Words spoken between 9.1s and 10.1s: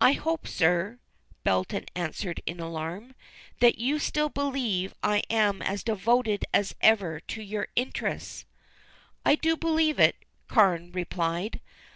"I do believe